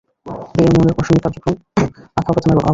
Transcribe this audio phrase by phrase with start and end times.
[0.55, 1.55] এ ইউনিয়নের প্রশাসনিক কার্যক্রম
[2.17, 2.69] আখাউড়া থানার আওতাধীন।